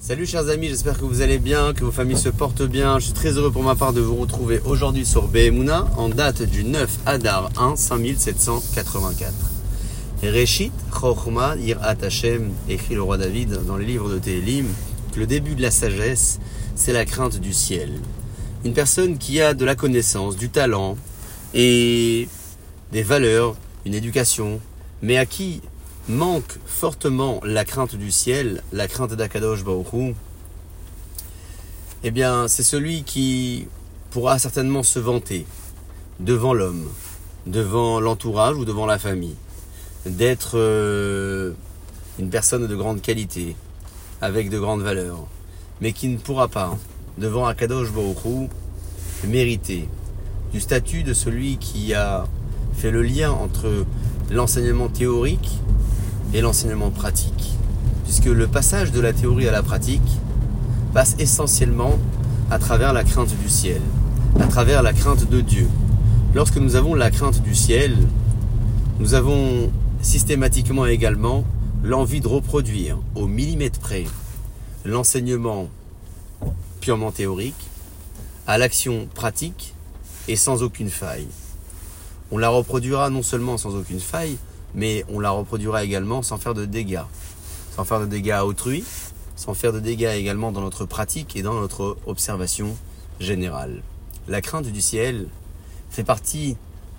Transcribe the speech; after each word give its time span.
Salut 0.00 0.26
chers 0.26 0.48
amis, 0.48 0.68
j'espère 0.68 0.96
que 0.96 1.04
vous 1.04 1.22
allez 1.22 1.38
bien, 1.38 1.74
que 1.74 1.84
vos 1.84 1.90
familles 1.90 2.16
se 2.16 2.28
portent 2.28 2.62
bien. 2.62 3.00
Je 3.00 3.06
suis 3.06 3.14
très 3.14 3.32
heureux 3.32 3.50
pour 3.50 3.64
ma 3.64 3.74
part 3.74 3.92
de 3.92 4.00
vous 4.00 4.14
retrouver 4.14 4.60
aujourd'hui 4.64 5.04
sur 5.04 5.26
Behemuna 5.26 5.88
en 5.96 6.08
date 6.08 6.42
du 6.42 6.62
9 6.62 7.00
Adar 7.04 7.50
1 7.58 7.74
5784. 7.74 9.32
Reshit 10.22 10.72
Chochma 10.92 11.56
Yirat 11.56 11.96
Hashem, 12.00 12.52
écrit 12.68 12.94
le 12.94 13.02
roi 13.02 13.18
David 13.18 13.66
dans 13.66 13.76
les 13.76 13.86
livres 13.86 14.08
de 14.08 14.20
Télim, 14.20 14.66
que 15.12 15.18
le 15.18 15.26
début 15.26 15.56
de 15.56 15.62
la 15.62 15.72
sagesse, 15.72 16.38
c'est 16.76 16.92
la 16.92 17.04
crainte 17.04 17.40
du 17.40 17.52
ciel. 17.52 17.90
Une 18.64 18.74
personne 18.74 19.18
qui 19.18 19.40
a 19.40 19.52
de 19.52 19.64
la 19.64 19.74
connaissance, 19.74 20.36
du 20.36 20.48
talent 20.48 20.96
et 21.54 22.28
des 22.92 23.02
valeurs, 23.02 23.56
une 23.84 23.94
éducation, 23.94 24.60
mais 25.02 25.18
à 25.18 25.26
qui 25.26 25.60
manque 26.08 26.58
fortement 26.66 27.40
la 27.44 27.64
crainte 27.64 27.94
du 27.94 28.10
ciel, 28.10 28.62
la 28.72 28.88
crainte 28.88 29.14
d'Akadosh 29.14 29.64
Baruch 29.64 30.14
eh 32.04 32.12
bien, 32.12 32.46
c'est 32.46 32.62
celui 32.62 33.02
qui 33.02 33.66
pourra 34.10 34.38
certainement 34.38 34.84
se 34.84 35.00
vanter 35.00 35.46
devant 36.20 36.54
l'homme, 36.54 36.86
devant 37.46 37.98
l'entourage 37.98 38.56
ou 38.56 38.64
devant 38.64 38.86
la 38.86 39.00
famille, 39.00 39.34
d'être 40.06 40.52
euh, 40.54 41.52
une 42.20 42.30
personne 42.30 42.68
de 42.68 42.76
grande 42.76 43.02
qualité, 43.02 43.56
avec 44.20 44.48
de 44.48 44.60
grandes 44.60 44.82
valeurs, 44.82 45.26
mais 45.80 45.92
qui 45.92 46.06
ne 46.06 46.18
pourra 46.18 46.46
pas, 46.46 46.78
devant 47.18 47.46
Akadosh 47.46 47.92
Baruch 47.92 48.48
mériter 49.24 49.88
du 50.52 50.60
statut 50.60 51.02
de 51.02 51.12
celui 51.12 51.56
qui 51.58 51.94
a 51.94 52.26
fait 52.76 52.92
le 52.92 53.02
lien 53.02 53.32
entre 53.32 53.84
l'enseignement 54.30 54.88
théorique 54.88 55.58
et 56.34 56.40
l'enseignement 56.40 56.90
pratique. 56.90 57.56
Puisque 58.04 58.26
le 58.26 58.46
passage 58.46 58.92
de 58.92 59.00
la 59.00 59.12
théorie 59.12 59.48
à 59.48 59.52
la 59.52 59.62
pratique 59.62 60.18
passe 60.94 61.14
essentiellement 61.18 61.98
à 62.50 62.58
travers 62.58 62.92
la 62.92 63.04
crainte 63.04 63.36
du 63.38 63.48
ciel, 63.48 63.80
à 64.40 64.46
travers 64.46 64.82
la 64.82 64.92
crainte 64.92 65.28
de 65.28 65.40
Dieu. 65.40 65.68
Lorsque 66.34 66.56
nous 66.56 66.76
avons 66.76 66.94
la 66.94 67.10
crainte 67.10 67.42
du 67.42 67.54
ciel, 67.54 67.96
nous 68.98 69.14
avons 69.14 69.70
systématiquement 70.00 70.86
également 70.86 71.44
l'envie 71.82 72.20
de 72.20 72.28
reproduire 72.28 72.98
au 73.14 73.26
millimètre 73.26 73.78
près 73.78 74.04
l'enseignement 74.84 75.68
purement 76.80 77.10
théorique 77.10 77.54
à 78.46 78.58
l'action 78.58 79.08
pratique 79.14 79.74
et 80.26 80.36
sans 80.36 80.62
aucune 80.62 80.90
faille. 80.90 81.26
On 82.30 82.38
la 82.38 82.48
reproduira 82.48 83.10
non 83.10 83.22
seulement 83.22 83.58
sans 83.58 83.74
aucune 83.74 84.00
faille, 84.00 84.38
mais 84.74 85.04
on 85.08 85.20
la 85.20 85.30
reproduira 85.30 85.84
également 85.84 86.22
sans 86.22 86.38
faire 86.38 86.54
de 86.54 86.64
dégâts. 86.64 87.02
Sans 87.74 87.84
faire 87.84 88.00
de 88.00 88.06
dégâts 88.06 88.32
à 88.32 88.46
autrui, 88.46 88.84
sans 89.36 89.54
faire 89.54 89.72
de 89.72 89.80
dégâts 89.80 90.14
également 90.16 90.52
dans 90.52 90.60
notre 90.60 90.84
pratique 90.84 91.36
et 91.36 91.42
dans 91.42 91.54
notre 91.54 91.96
observation 92.06 92.76
générale. 93.20 93.82
La 94.26 94.40
crainte 94.40 94.66
du 94.66 94.80
ciel 94.80 95.28
fait 95.90 96.04
partie 96.04 96.56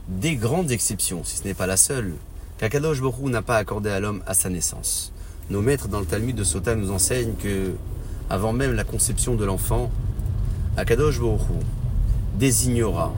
des 0.07 0.35
grandes 0.35 0.71
exceptions, 0.71 1.23
si 1.23 1.37
ce 1.37 1.43
n'est 1.43 1.53
pas 1.53 1.67
la 1.67 1.77
seule, 1.77 2.15
qu'Akadosh 2.57 3.01
Borou 3.01 3.29
n'a 3.29 3.41
pas 3.41 3.57
accordé 3.57 3.89
à 3.89 3.99
l'homme 3.99 4.23
à 4.25 4.33
sa 4.33 4.49
naissance. 4.49 5.11
Nos 5.49 5.61
maîtres 5.61 5.87
dans 5.87 5.99
le 5.99 6.05
Talmud 6.05 6.35
de 6.35 6.43
Sota 6.43 6.75
nous 6.75 6.91
enseignent 6.91 7.35
que, 7.35 7.73
avant 8.29 8.53
même 8.53 8.73
la 8.73 8.83
conception 8.83 9.35
de 9.35 9.45
l'enfant, 9.45 9.91
Akadosh 10.77 11.19
Borou 11.19 11.59
désignera 12.35 13.13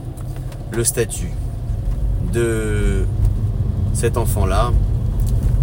le 0.72 0.84
statut 0.84 1.30
de 2.32 3.01
cet 3.92 4.16
enfant-là 4.16 4.72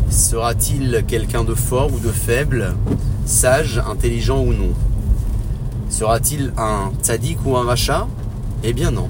Sera-t-il 0.10 1.04
quelqu'un 1.08 1.44
de 1.44 1.54
fort 1.54 1.94
ou 1.94 2.00
de 2.00 2.12
faible, 2.12 2.74
sage, 3.26 3.82
intelligent 3.88 4.42
ou 4.42 4.54
non? 4.54 4.74
Sera-t-il 5.90 6.52
un 6.58 6.92
tzaddik 7.04 7.46
ou 7.46 7.56
un 7.58 7.66
rachat? 7.66 8.08
Eh 8.64 8.74
bien 8.74 8.92
non. 8.92 9.08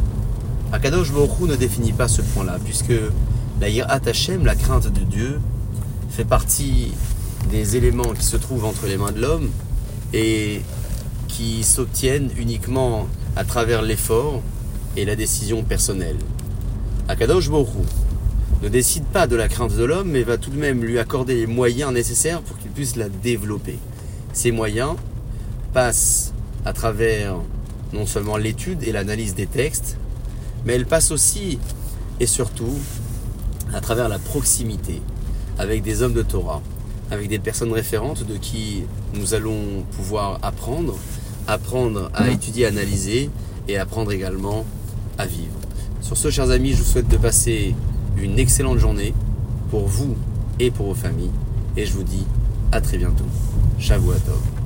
Akadosh 0.71 1.11
Baruch 1.11 1.39
ne 1.41 1.55
définit 1.55 1.93
pas 1.93 2.07
ce 2.07 2.21
point-là, 2.21 2.57
puisque 2.63 2.93
la 3.59 3.69
Yirat 3.69 4.01
Hashem, 4.05 4.45
la 4.45 4.55
crainte 4.55 4.87
de 4.87 5.01
Dieu, 5.01 5.39
fait 6.09 6.25
partie 6.25 6.91
des 7.49 7.77
éléments 7.77 8.13
qui 8.13 8.23
se 8.23 8.37
trouvent 8.37 8.65
entre 8.65 8.85
les 8.85 8.97
mains 8.97 9.11
de 9.11 9.21
l'homme 9.21 9.49
et 10.13 10.61
qui 11.27 11.63
s'obtiennent 11.63 12.29
uniquement 12.37 13.07
à 13.35 13.43
travers 13.45 13.81
l'effort 13.81 14.41
et 14.97 15.05
la 15.05 15.15
décision 15.15 15.63
personnelle. 15.63 16.17
Akadosh 17.07 17.49
Baruch 17.49 17.67
ne 18.61 18.69
décide 18.69 19.05
pas 19.05 19.27
de 19.27 19.35
la 19.35 19.47
crainte 19.47 19.75
de 19.75 19.83
l'homme, 19.83 20.09
mais 20.09 20.23
va 20.23 20.37
tout 20.37 20.49
de 20.49 20.57
même 20.57 20.83
lui 20.83 20.99
accorder 20.99 21.35
les 21.35 21.47
moyens 21.47 21.93
nécessaires 21.93 22.41
pour 22.41 22.57
qu'il 22.57 22.71
puisse 22.71 22.95
la 22.95 23.09
développer. 23.09 23.77
Ces 24.33 24.51
moyens 24.51 24.95
passent 25.73 26.33
à 26.65 26.73
travers 26.73 27.35
non 27.93 28.05
seulement 28.05 28.37
l'étude 28.37 28.83
et 28.83 28.91
l'analyse 28.91 29.33
des 29.33 29.47
textes, 29.47 29.97
mais 30.65 30.73
elles 30.73 30.85
passent 30.85 31.11
aussi 31.11 31.57
et 32.19 32.25
surtout 32.25 32.77
à 33.73 33.81
travers 33.81 34.09
la 34.09 34.19
proximité 34.19 35.01
avec 35.57 35.81
des 35.81 36.01
hommes 36.01 36.13
de 36.13 36.21
Torah, 36.21 36.61
avec 37.11 37.29
des 37.29 37.39
personnes 37.39 37.71
référentes 37.71 38.25
de 38.25 38.35
qui 38.35 38.83
nous 39.13 39.33
allons 39.33 39.83
pouvoir 39.91 40.39
apprendre, 40.41 40.97
apprendre 41.47 42.11
à 42.13 42.29
étudier, 42.29 42.65
analyser 42.65 43.29
et 43.67 43.77
apprendre 43.77 44.11
également 44.11 44.65
à 45.17 45.25
vivre. 45.25 45.53
Sur 46.01 46.17
ce, 46.17 46.29
chers 46.29 46.49
amis, 46.49 46.71
je 46.71 46.77
vous 46.77 46.89
souhaite 46.89 47.07
de 47.07 47.17
passer 47.17 47.75
une 48.21 48.39
excellente 48.39 48.77
journée 48.77 49.13
pour 49.69 49.87
vous 49.87 50.15
et 50.59 50.71
pour 50.71 50.87
vos 50.87 50.93
familles. 50.93 51.31
Et 51.77 51.85
je 51.85 51.93
vous 51.93 52.03
dis 52.03 52.25
à 52.71 52.81
très 52.81 52.97
bientôt. 52.97 53.25
Shavuot 53.79 54.13
Tov. 54.13 54.58